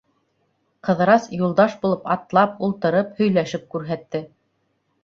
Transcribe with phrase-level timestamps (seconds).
[0.87, 4.27] Ҡыҙырас Юлдаш булып атлап, ултырып, һөйләшеп күрһәтте.